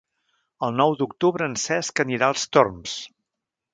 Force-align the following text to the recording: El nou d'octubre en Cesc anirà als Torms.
El 0.67 0.73
nou 0.77 0.95
d'octubre 1.01 1.47
en 1.49 1.53
Cesc 1.65 2.03
anirà 2.05 2.31
als 2.31 2.47
Torms. 2.59 2.97